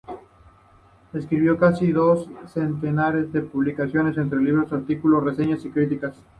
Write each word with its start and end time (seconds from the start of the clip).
Escribió 1.13 1.57
casi 1.59 1.91
dos 1.91 2.27
centenares 2.47 3.31
de 3.31 3.41
publicaciones, 3.41 4.17
entre 4.17 4.39
libros, 4.41 4.73
artículos, 4.73 5.23
reseñas 5.23 5.63
y 5.63 5.69
críticas. 5.69 6.17